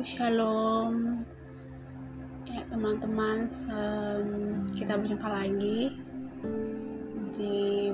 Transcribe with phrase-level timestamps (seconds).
[0.00, 1.20] shalom.
[2.48, 3.52] Ya teman-teman
[4.72, 5.92] kita berjumpa lagi
[7.36, 7.92] di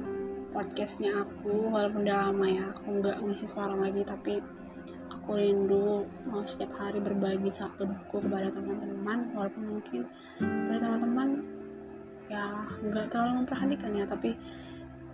[0.54, 1.66] podcastnya aku.
[1.74, 4.38] Walaupun udah lama ya aku nggak ngisi suara lagi tapi
[5.10, 9.34] aku rindu mau setiap hari berbagi satu buku kepada teman-teman.
[9.34, 10.06] Walaupun mungkin
[10.38, 11.42] dari teman-teman
[12.30, 14.38] ya nggak terlalu memperhatikan ya tapi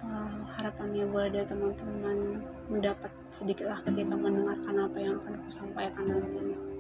[0.05, 6.72] uh, harapannya boleh dari teman-teman mendapat sedikitlah ketika mendengarkan apa yang akan aku sampaikan nantinya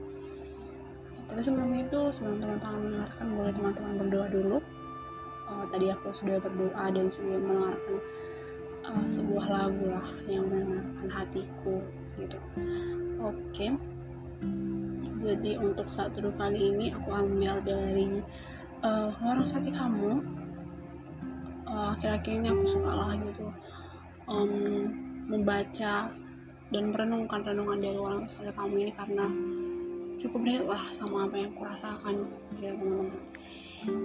[1.33, 4.57] tapi sebelum itu sebelum teman-teman mendengarkan boleh teman-teman berdoa dulu.
[5.49, 7.97] Uh, tadi aku sudah berdoa dan sudah mendengarkan
[8.85, 11.81] uh, sebuah lagu lah yang menenangkan hatiku
[12.21, 12.37] gitu.
[13.25, 13.33] Oke.
[13.49, 13.71] Okay.
[15.25, 18.21] jadi untuk saat dulu kali ini aku ambil dari
[18.85, 20.21] uh, warung sate kamu.
[21.65, 23.49] Uh, akhir-akhir ini aku suka lah gitu.
[24.29, 24.93] Um,
[25.33, 26.13] membaca
[26.69, 29.24] dan merenungkan renungan dari warung sate kamu ini karena
[30.23, 32.15] cukup relate lah sama apa yang aku rasakan.
[32.62, 33.10] Ya teman-teman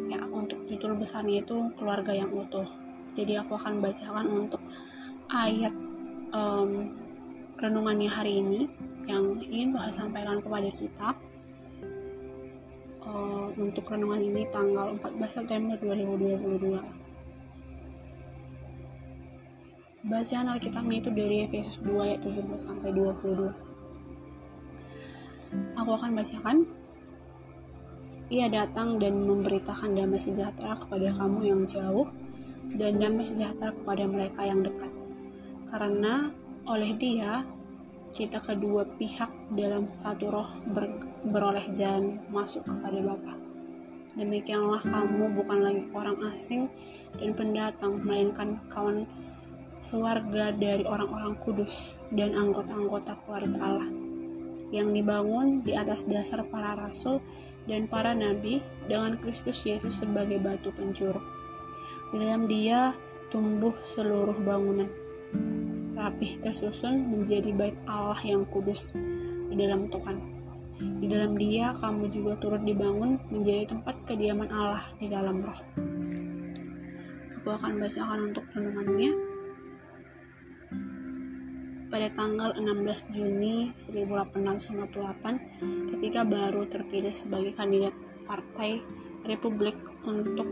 [0.09, 2.65] ya untuk judul besarnya itu keluarga yang utuh.
[3.13, 4.61] Jadi aku akan bacakan untuk
[5.29, 5.73] ayat
[6.33, 6.97] um,
[7.61, 8.65] renungannya hari ini
[9.05, 11.09] yang ingin Tuhan sampaikan kepada kita.
[13.07, 17.07] Uh, untuk renungan ini tanggal 14 September 2022
[20.07, 23.66] bacaan Alkitabnya itu dari Efesus 2 ayat 17 sampai 22
[25.75, 26.57] aku akan bacakan
[28.27, 32.11] ia datang dan memberitakan damai sejahtera kepada kamu yang jauh
[32.75, 34.91] dan damai sejahtera kepada mereka yang dekat.
[35.71, 36.27] Karena
[36.67, 37.47] oleh dia,
[38.11, 40.91] kita kedua pihak dalam satu roh ber,
[41.23, 43.39] beroleh jalan masuk kepada Bapa.
[44.19, 46.67] Demikianlah kamu bukan lagi orang asing
[47.15, 49.07] dan pendatang, melainkan kawan
[49.79, 53.96] sewarga dari orang-orang kudus dan anggota-anggota keluarga Allah
[54.71, 57.23] yang dibangun di atas dasar para rasul
[57.67, 61.37] dan para nabi dengan Kristus Yesus sebagai batu pencuruk
[62.07, 62.95] di dalam dia
[63.27, 64.87] tumbuh seluruh bangunan,
[65.91, 68.95] rapih tersusun menjadi bait Allah yang kudus
[69.51, 70.15] di dalam Tuhan.
[70.77, 75.59] Di dalam dia kamu juga turut dibangun menjadi tempat kediaman Allah di dalam roh.
[77.41, 79.11] Aku akan bacakan untuk renungannya
[81.87, 87.95] pada tanggal 16 Juni 1858 ketika baru terpilih sebagai kandidat
[88.27, 88.83] Partai
[89.23, 90.43] Republik untuk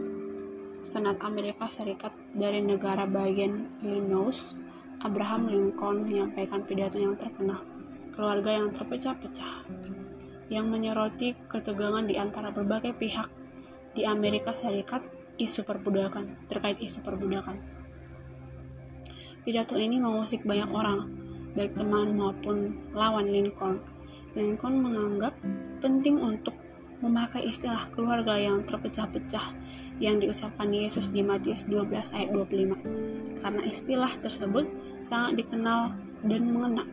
[0.80, 4.56] Senat Amerika Serikat dari negara bagian Illinois,
[5.04, 7.68] Abraham Lincoln menyampaikan pidato yang terkenal,
[8.16, 9.68] keluarga yang terpecah-pecah,
[10.48, 13.28] yang menyoroti ketegangan di antara berbagai pihak
[13.92, 15.04] di Amerika Serikat
[15.36, 17.60] isu perbudakan, terkait isu perbudakan.
[19.44, 21.25] Pidato ini mengusik banyak orang,
[21.56, 23.80] baik teman maupun lawan Lincoln.
[24.36, 25.34] Lincoln menganggap
[25.80, 26.54] penting untuk
[27.00, 29.56] memakai istilah keluarga yang terpecah-pecah
[30.04, 33.40] yang diucapkan Yesus di Matius 12 ayat 25.
[33.40, 34.68] Karena istilah tersebut
[35.00, 35.96] sangat dikenal
[36.28, 36.86] dan mengena.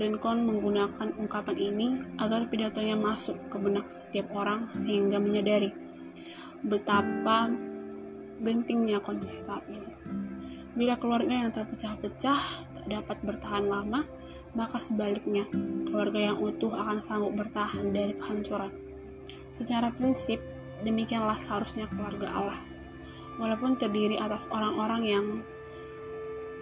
[0.00, 5.68] Lincoln menggunakan ungkapan ini agar pidatonya masuk ke benak setiap orang sehingga menyadari
[6.64, 7.52] betapa
[8.40, 9.92] gentingnya kondisi saat ini.
[10.72, 14.06] Bila keluarga yang terpecah-pecah dapat bertahan lama,
[14.52, 15.48] maka sebaliknya,
[15.88, 18.72] keluarga yang utuh akan sanggup bertahan dari kehancuran.
[19.56, 20.42] Secara prinsip,
[20.82, 22.60] demikianlah seharusnya keluarga Allah.
[23.40, 25.26] Walaupun terdiri atas orang-orang yang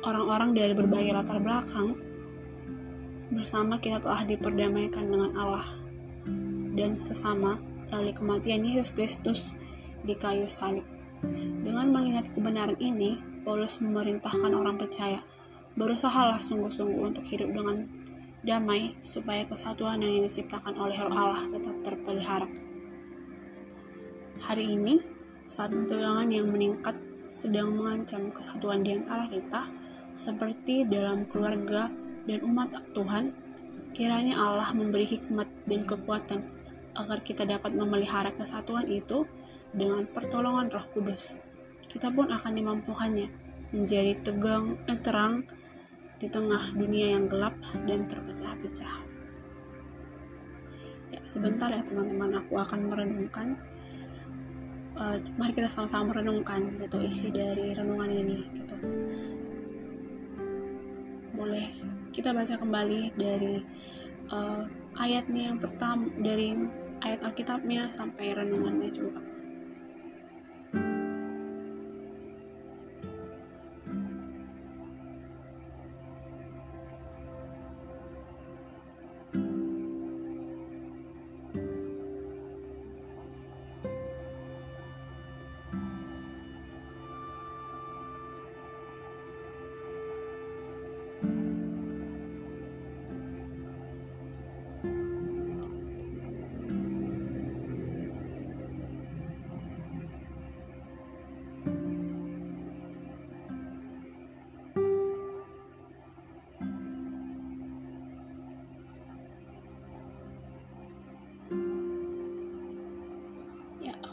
[0.06, 1.98] orang-orang dari berbagai latar belakang,
[3.30, 5.66] bersama kita telah diperdamaikan dengan Allah
[6.74, 9.40] dan sesama melalui kematian Yesus Kristus
[10.02, 10.86] di kayu salib.
[11.60, 15.20] Dengan mengingat kebenaran ini, Paulus memerintahkan orang percaya,
[15.80, 17.88] berusahalah sungguh-sungguh untuk hidup dengan
[18.44, 22.48] damai supaya kesatuan yang diciptakan oleh Roh Allah tetap terpelihara.
[24.44, 25.00] Hari ini,
[25.48, 26.96] saat ketegangan yang meningkat
[27.32, 29.72] sedang mengancam kesatuan di antara kita,
[30.12, 31.88] seperti dalam keluarga
[32.28, 33.32] dan umat Tuhan,
[33.96, 36.40] kiranya Allah memberi hikmat dan kekuatan
[36.96, 39.24] agar kita dapat memelihara kesatuan itu
[39.72, 41.40] dengan pertolongan Roh Kudus.
[41.86, 43.28] Kita pun akan dimampukannya
[43.70, 45.46] menjadi tegang eh, terang
[46.20, 47.56] di tengah dunia yang gelap
[47.88, 48.96] dan terpecah-pecah.
[51.10, 53.56] Ya, sebentar ya teman-teman, aku akan merenungkan.
[55.00, 58.76] Uh, mari kita sama-sama merenungkan gitu isi dari renungan ini gitu.
[61.32, 61.72] Boleh
[62.12, 63.64] kita baca kembali dari
[64.28, 64.68] uh,
[65.00, 66.52] ayatnya yang pertama dari
[67.00, 69.29] ayat Alkitabnya sampai renungannya juga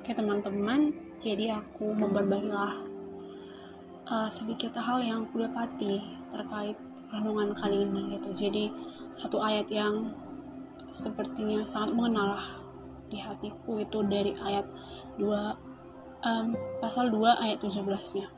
[0.07, 2.79] Oke teman-teman, jadi aku mau berbagilah
[4.07, 5.99] uh, sedikit hal yang aku dapati
[6.31, 6.79] terkait
[7.11, 8.31] renungan kali ini gitu.
[8.31, 8.71] Jadi
[9.11, 10.15] satu ayat yang
[10.95, 12.39] sepertinya sangat mengenal
[13.11, 14.63] di hatiku itu dari ayat
[15.19, 15.27] 2
[16.23, 18.31] um, pasal 2 ayat 17-nya.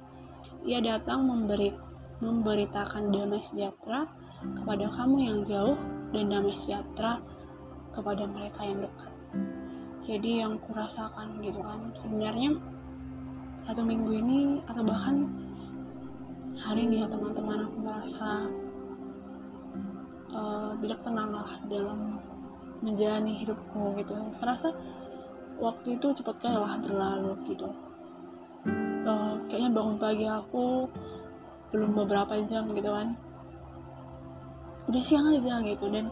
[0.65, 1.69] Ia datang memberi
[2.17, 4.09] memberitakan damai sejahtera
[4.41, 5.77] kepada kamu yang jauh
[6.17, 7.21] dan damai sejahtera
[7.93, 9.13] kepada mereka yang dekat
[9.99, 11.91] jadi yang kurasakan gitu kan.
[11.95, 12.55] Sebenarnya
[13.63, 15.29] satu minggu ini atau bahkan
[16.59, 18.49] hari ini ya teman-teman aku merasa
[20.33, 22.19] uh, tidak tenang lah dalam
[22.79, 24.15] menjalani hidupku gitu.
[24.31, 24.71] Serasa
[25.59, 27.69] waktu itu cepat kalah berlalu gitu.
[29.05, 30.87] Uh, kayaknya bangun pagi aku
[31.71, 33.15] belum beberapa jam gitu kan.
[34.89, 36.09] Udah siang aja gitu dan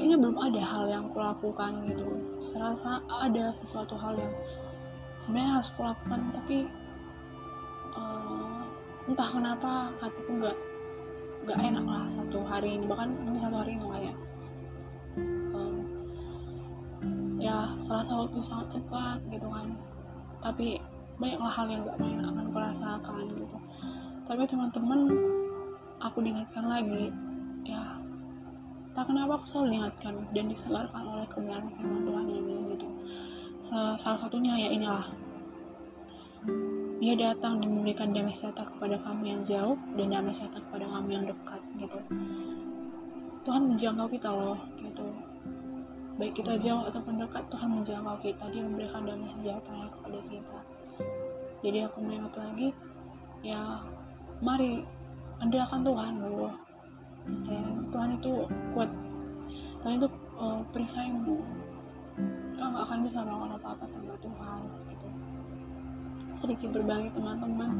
[0.00, 2.08] kayaknya belum ada hal yang kulakukan gitu.
[2.40, 4.32] Serasa ada sesuatu hal yang
[5.20, 6.64] sebenarnya harus kulakukan tapi
[7.92, 8.64] uh,
[9.04, 10.56] entah kenapa hatiku nggak
[11.44, 12.88] nggak enak lah satu hari ini.
[12.88, 14.14] Bahkan mungkin satu hari ini lah ya.
[15.52, 15.76] Um,
[17.36, 19.76] ya selasa waktu sangat cepat gitu kan.
[20.40, 20.80] Tapi
[21.20, 23.56] banyaklah hal yang gak main akan kurasakan gitu.
[24.24, 25.12] Tapi teman-teman
[26.00, 27.12] aku diingatkan lagi
[27.68, 27.99] ya
[28.90, 32.88] tak kenapa aku selalu diingatkan dan disegarkan oleh kebenaran firman Tuhan ini gitu
[33.60, 35.12] salah satunya ya inilah.
[37.00, 41.08] Dia datang dan memberikan damai sejahtera kepada kamu yang jauh dan damai sejahtera kepada kamu
[41.12, 41.98] yang dekat gitu.
[43.44, 45.06] Tuhan menjangkau kita loh gitu.
[46.20, 48.44] Baik kita jauh ataupun dekat Tuhan menjangkau kita.
[48.52, 50.58] Dia memberikan damai sejahtera kepada kita.
[51.60, 52.68] Jadi aku mengingat lagi
[53.44, 53.80] ya
[54.40, 54.84] mari
[55.40, 56.48] andalkan Tuhan dulu
[57.26, 58.32] dan Tuhan itu
[58.72, 58.90] kuat.
[59.80, 61.40] Tuhan itu uh, perisaimu
[62.60, 64.60] kau nggak akan bisa melakukan apa-apa tanpa Tuhan
[64.92, 65.08] gitu.
[66.36, 67.70] Sedikit berbagi teman-teman.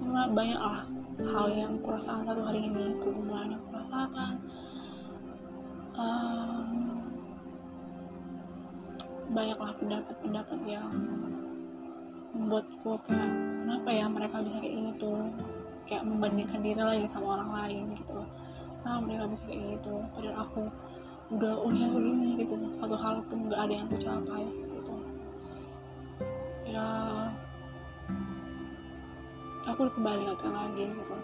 [0.00, 0.80] Karena banyaklah
[1.20, 2.96] hal yang kurasakan satu hari ini.
[3.00, 4.40] Pergumulan yang kurasakan
[5.96, 6.68] um,
[9.30, 10.90] banyaklah pendapat-pendapat yang
[12.34, 13.30] membuatku kayak
[13.62, 15.12] kenapa ya mereka bisa kayak gitu
[15.86, 18.22] kayak membandingkan diri lagi sama orang lain gitu
[18.80, 19.94] kenapa mereka bisa kayak gitu.
[20.16, 20.62] Padahal aku
[21.30, 22.54] udah usia segini gitu.
[22.74, 24.94] Satu hal pun nggak ada yang aku capai gitu.
[26.66, 26.86] Ya
[29.68, 31.14] aku kembali lagi gitu.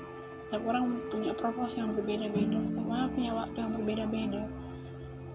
[0.47, 2.58] Setiap orang punya proporsi yang berbeda-beda.
[2.62, 4.43] Setiap orang punya waktu yang berbeda-beda.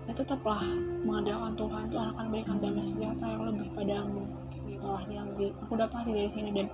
[0.07, 0.63] Ya tetaplah
[1.03, 1.83] mengandalkan Tuhan.
[1.91, 4.23] Tuhan akan berikan damai sejahtera yang lebih padamu.
[4.63, 6.71] Gitu lah yang aku dapati dari sini dan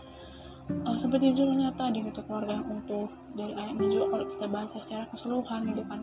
[0.68, 3.08] uh, seperti judulnya tadi gitu keluarga yang utuh.
[3.38, 6.00] Dari ayatnya juga kalau kita bahas secara keseluruhan gitu kan.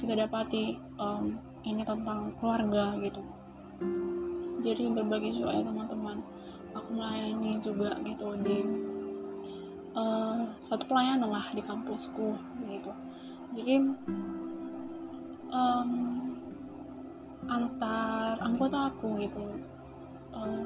[0.00, 3.22] Kita dapati um, ini tentang keluarga gitu.
[4.64, 6.24] Jadi berbagi juga ya teman-teman
[6.74, 8.58] aku melayani juga gitu di
[9.94, 12.34] uh, satu pelayanan lah di kampusku
[12.66, 12.92] gitu.
[13.54, 13.74] Jadi
[15.54, 15.90] um,
[17.44, 19.44] antar anggota aku gitu
[20.32, 20.64] uh,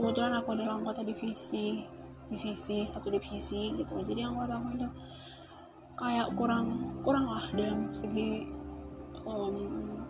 [0.00, 1.84] kebetulan aku adalah anggota divisi
[2.32, 4.00] divisi satu divisi gitu.
[4.00, 4.88] Jadi anggota aku itu
[6.00, 8.48] kayak kurang kurang lah dalam segi
[9.28, 10.00] um,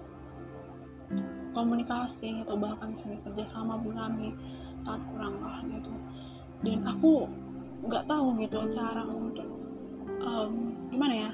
[1.50, 4.30] komunikasi atau bahkan segi kerjasama pun kami
[4.78, 5.90] sangat kurang lah gitu.
[6.62, 7.26] Dan aku
[7.82, 9.49] nggak tahu gitu cara untuk
[10.23, 11.32] um, gimana ya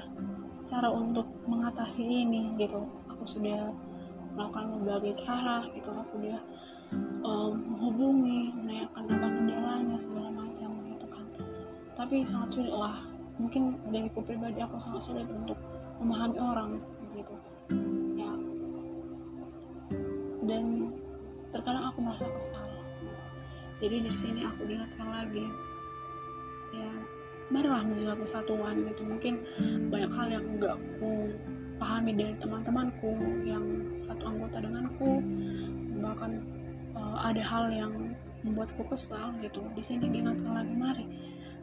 [0.65, 2.81] cara untuk mengatasi ini gitu.
[3.13, 3.69] Aku sudah
[4.33, 5.93] melakukan berbagai cara gitu.
[5.93, 6.41] Aku udah
[7.23, 11.25] um, menghubungi menanyakan apa kendalanya segala macam gitu kan.
[11.97, 13.03] Tapi sangat sulit lah.
[13.37, 15.57] Mungkin dariku pribadi aku sangat sulit untuk
[16.01, 16.69] memahami orang
[17.13, 17.35] gitu.
[18.17, 18.31] Ya.
[20.47, 20.93] Dan
[21.51, 22.67] terkadang aku merasa kesal
[23.03, 23.23] gitu.
[23.77, 25.45] jadi dari sini aku diingatkan lagi.
[26.73, 26.91] Ya
[27.47, 29.01] marilah menjaga kesatuan gitu.
[29.07, 29.33] Mungkin
[29.87, 31.31] banyak hal yang enggak aku
[31.77, 33.13] pahami dari teman-temanku
[33.45, 33.63] yang
[34.01, 35.21] satu anggota denganku
[36.01, 36.41] bahkan
[36.97, 37.93] uh, ada hal yang
[38.41, 39.61] membuatku kesal gitu.
[39.77, 41.05] Di sini diingatkan lagi mari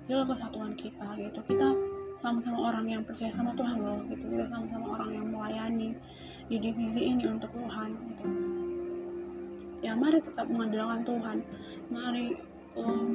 [0.06, 1.40] jaga kesatuan kita gitu.
[1.42, 1.68] Kita
[2.14, 4.24] sama-sama orang yang percaya sama Tuhan loh gitu.
[4.30, 5.98] Kita sama-sama orang yang melayani
[6.46, 8.26] di divisi ini untuk Tuhan gitu.
[9.82, 11.38] Ya mari tetap mengandalkan Tuhan.
[11.90, 12.26] Mari
[12.78, 13.08] um,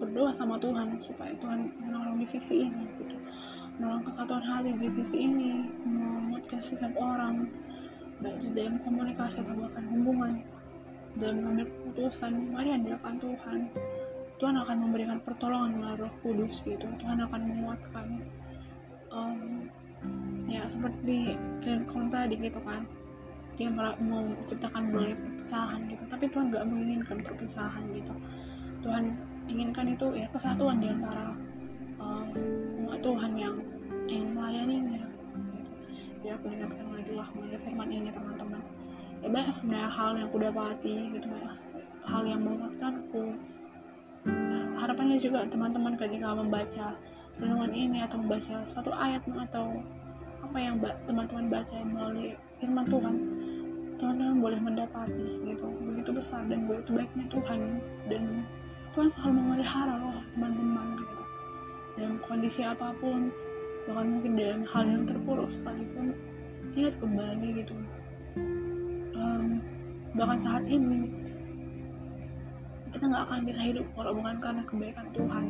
[0.00, 3.16] berdoa sama Tuhan supaya Tuhan menolong divisi ini gitu.
[3.78, 7.48] Menolong kesatuan hati di divisi ini menguatkan setiap orang
[8.20, 10.44] baik di dalam komunikasi atau bahkan hubungan
[11.18, 13.60] dan mengambil keputusan mari andalkan Tuhan.
[14.40, 16.86] Tuhan akan memberikan pertolongan melalui Roh Kudus gitu.
[16.86, 18.06] Tuhan akan menguatkan.
[19.10, 19.66] Um,
[20.46, 21.36] ya seperti
[21.66, 22.86] Lincoln tadi gitu kan.
[23.60, 26.04] Dia mau menciptakan boleh perpecahan gitu.
[26.08, 28.14] Tapi Tuhan nggak menginginkan perpecahan gitu.
[28.80, 29.12] Tuhan
[29.50, 31.36] inginkan itu ya kesatuan di antara
[32.00, 32.24] uh,
[33.00, 33.56] Tuhan yang
[34.06, 35.04] ingin melayaninya
[35.56, 35.70] gitu.
[36.20, 38.62] jadi aku ingatkan lagi lah melalui firman ini teman-teman
[39.20, 41.56] ya banyak sebenarnya hal yang aku dapati gitu banyak
[42.04, 43.24] hal yang menguatkanku
[44.26, 46.86] nah, harapannya juga teman-teman ketika membaca
[47.40, 49.80] renungan ini atau membaca suatu ayat atau
[50.40, 53.16] apa yang teman-teman baca melalui firman Tuhan
[54.00, 57.60] teman-teman boleh mendapati gitu begitu besar dan begitu baiknya Tuhan.
[58.08, 58.48] Dan
[58.96, 61.24] Tuhan selalu memelihara loh teman-teman gitu.
[62.00, 63.28] Dalam kondisi apa pun
[63.84, 66.16] bahkan mungkin dalam hal yang terpuruk sekalipun
[66.72, 67.76] ingat kembali gitu
[69.20, 69.60] um,
[70.16, 71.06] bahkan saat ini
[72.90, 75.44] kita nggak akan bisa hidup kalau bukan karena kebaikan Tuhan.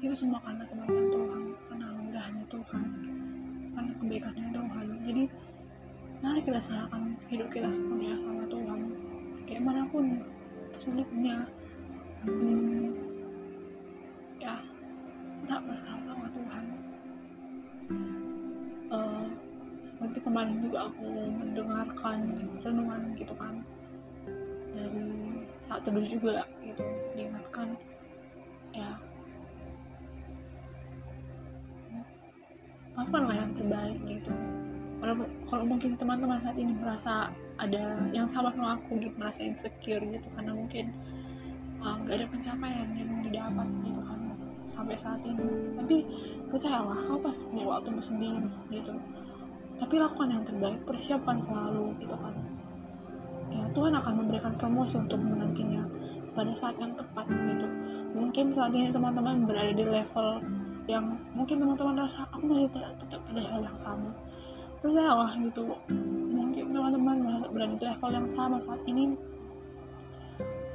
[0.00, 2.84] Itu semua karena kebaikan Tuhan karena anugerahnya Tuhan
[3.74, 4.86] karena kebaikannya Tuhan.
[5.08, 5.22] Jadi
[6.20, 8.80] mari kita serahkan hidup kita sepenuhnya sama Tuhan.
[9.48, 10.22] Kayak mana pun
[10.78, 11.42] sulitnya
[12.22, 12.89] hmm,
[20.40, 21.04] kemarin juga aku
[21.36, 22.18] mendengarkan
[22.64, 23.60] renungan gitu kan.
[24.72, 25.04] Dari
[25.60, 26.80] saat teduh juga gitu
[27.12, 27.76] diingatkan.
[28.72, 28.96] Ya.
[32.96, 34.32] Lakukanlah yang terbaik gitu.
[35.04, 37.28] Kalau kalau mungkin teman-teman saat ini merasa
[37.60, 40.88] ada yang sama sama aku gitu merasa insecure gitu karena mungkin
[41.84, 44.20] uh, nggak uh, ada pencapaian yang didapat gitu kan
[44.64, 45.76] sampai saat ini.
[45.76, 45.96] Tapi
[46.48, 48.96] percayalah kau pasti punya waktu sendiri gitu
[49.80, 52.36] tapi lakukan yang terbaik persiapkan selalu gitu kan.
[53.50, 55.82] Ya Tuhan akan memberikan promosi untuk menantinya
[56.36, 57.66] pada saat yang tepat gitu.
[58.12, 60.38] Mungkin saat ini teman-teman berada di level
[60.84, 64.12] yang mungkin teman-teman rasa aku masih tetap pada hal yang sama.
[64.84, 65.74] Percayalah gitu.
[66.30, 67.16] Mungkin teman-teman
[67.50, 69.16] berada di level yang sama saat ini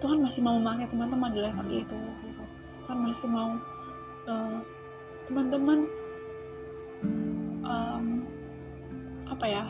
[0.04, 2.44] Tuhan masih mau memakai teman-teman di level itu gitu.
[2.86, 3.50] Tuhan masih mau
[4.28, 4.60] uh,
[5.26, 5.80] teman-teman
[7.66, 8.15] um,
[9.36, 9.68] apa ya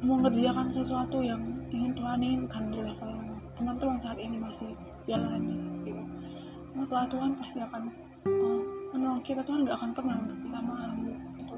[0.00, 3.12] mengerjakan sesuatu yang ingin Tuhan inginkan di level
[3.52, 4.72] teman-teman saat ini masih
[5.04, 6.00] jalani gitu.
[6.72, 7.82] Setelah Tuhan pasti akan
[8.24, 8.60] uh,
[8.96, 11.56] menolong kita Tuhan gak akan pernah untuk kita malu gitu.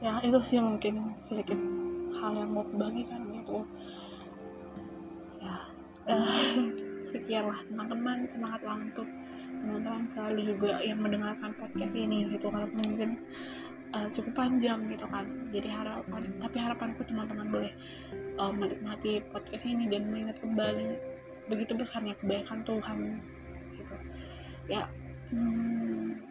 [0.00, 1.60] Ya itu sih mungkin sedikit
[2.24, 3.68] hal yang mau bagikan gitu.
[5.44, 5.56] Ya
[6.16, 6.40] uh,
[7.04, 8.24] sekianlah teman-teman.
[8.24, 9.08] Semangatlah untuk
[9.60, 13.20] teman-teman selalu juga yang mendengarkan podcast ini gitu karena mungkin
[13.92, 15.26] uh, cukup panjang gitu kan.
[15.52, 17.72] Jadi harapan tapi harapanku teman-teman boleh
[18.40, 20.96] uh, menikmati podcast ini dan mengingat kembali
[21.50, 23.20] begitu besarnya kebaikan Tuhan
[23.76, 23.94] gitu.
[24.70, 24.88] Ya
[25.30, 26.22] hmm,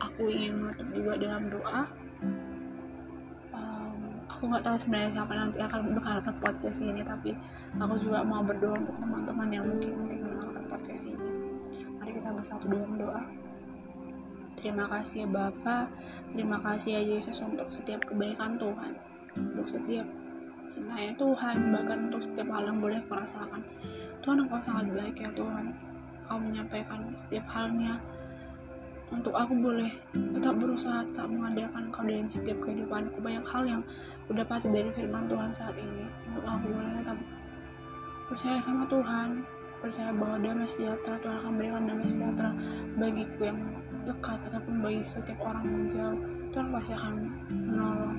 [0.00, 2.01] aku ingin menutup juga dengan doa
[4.42, 7.30] aku nggak tahu sebenarnya siapa nanti akan mendengarkan podcast ini tapi
[7.78, 11.26] aku juga mau berdoa untuk teman-teman yang mungkin mungkin mendengarkan podcast ini.
[12.02, 13.22] Mari kita bersatu dalam doa.
[14.58, 15.94] Terima kasih ya Bapak,
[16.34, 18.98] terima kasih ya Yesus untuk setiap kebaikan Tuhan,
[19.38, 20.10] untuk setiap
[20.66, 23.62] cintanya Tuhan bahkan untuk setiap hal yang boleh kau rasakan.
[24.26, 25.70] Tuhan engkau sangat baik ya Tuhan.
[26.26, 27.94] Kau menyampaikan setiap halnya.
[29.12, 33.22] Untuk aku boleh tetap berusaha tetap mengadakan kau dalam setiap kehidupanku.
[33.22, 33.82] Banyak hal yang
[34.40, 36.08] pasti dari firman Tuhan saat ini.
[36.32, 37.18] Untuk aku boleh tetap
[38.32, 39.44] percaya sama Tuhan
[39.82, 42.50] percaya bahwa damai sejahtera Tuhan akan berikan damai sejahtera
[42.94, 43.58] bagiku yang
[44.06, 46.20] dekat ataupun bagi setiap orang yang jauh.
[46.54, 47.14] Tuhan pasti akan
[47.50, 48.16] menolong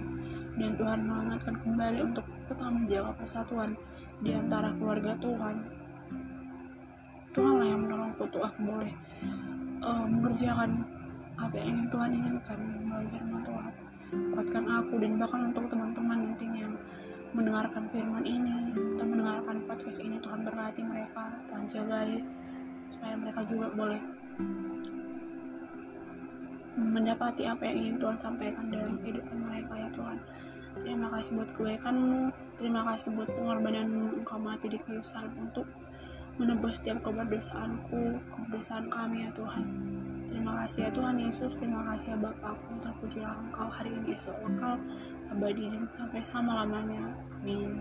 [0.54, 3.72] dan Tuhan mengingatkan kembali untuk tetap menjaga persatuan
[4.22, 5.56] di antara keluarga Tuhan.
[7.34, 8.94] Tuhanlah yang menolongku untuk aku boleh
[9.82, 10.86] uh, mengerjakan
[11.42, 13.73] apa yang ingin Tuhan inginkan melalui firman Tuhan
[14.34, 16.76] kuatkan aku dan bahkan untuk teman-teman nantinya yang
[17.34, 22.22] mendengarkan firman ini atau mendengarkan podcast ini Tuhan berkati mereka Tuhan jagai
[22.94, 24.02] supaya mereka juga boleh
[26.74, 30.18] mendapati apa yang ingin Tuhan sampaikan dalam kehidupan mereka ya Tuhan
[30.74, 35.70] Terima kasih buat kebaikanmu, terima kasih buat pengorbananmu engkau mati di kayu salib untuk
[36.42, 39.66] menebus setiap keberdosaanku, keberdosaan kami ya Tuhan.
[40.44, 44.76] Terima kasih ya Tuhan Yesus, terima kasih ya Bapakku, terpujilah engkau hari ini esok bakal
[45.32, 47.16] abadi dan sampai sama lamanya.
[47.40, 47.80] Amin.